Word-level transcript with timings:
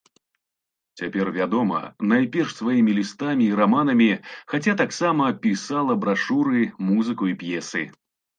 Цяпер 1.01 1.27
вядома 1.35 1.81
найперш 2.13 2.55
сваімі 2.61 2.95
лістамі 3.01 3.43
і 3.49 3.59
раманамі, 3.59 4.09
хаця 4.55 4.73
таксама 4.81 5.25
пісала 5.45 5.93
брашуры, 6.07 6.61
музыку 6.91 7.23
і 7.35 7.39
п'есы. 7.45 7.83